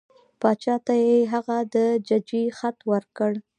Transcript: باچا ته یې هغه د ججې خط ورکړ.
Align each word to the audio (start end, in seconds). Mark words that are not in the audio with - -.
باچا 0.41 0.75
ته 0.85 0.93
یې 1.03 1.17
هغه 1.33 1.57
د 1.73 1.75
ججې 2.07 2.43
خط 2.57 2.77
ورکړ. 2.91 3.31